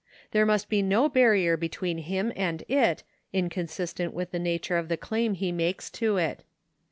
There 0.31 0.47
must 0.47 0.67
be 0.67 0.81
no 0.81 1.07
barrier 1.09 1.55
between 1.55 1.99
him 1.99 2.33
and 2.35 2.63
it, 2.67 3.03
inconsistent 3.33 4.15
with 4.15 4.31
the 4.31 4.39
nature 4.39 4.77
of 4.79 4.87
the 4.87 4.97
claim 4.97 5.35
he 5.35 5.51
makes 5.51 5.91
to 5.91 6.17
it. 6.17 6.43